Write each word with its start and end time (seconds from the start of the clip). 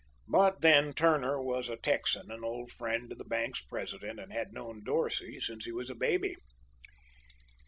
But, 0.27 0.61
then, 0.61 0.93
Turner 0.93 1.39
was 1.39 1.69
a 1.69 1.77
Texan, 1.77 2.31
an 2.31 2.43
old 2.43 2.71
friend 2.71 3.11
of 3.11 3.19
the 3.19 3.23
bank's 3.23 3.61
president, 3.61 4.19
and 4.19 4.33
had 4.33 4.51
known 4.51 4.83
Dorsey 4.83 5.39
since 5.39 5.65
he 5.65 5.71
was 5.71 5.91
a 5.91 5.95
baby. 5.95 6.37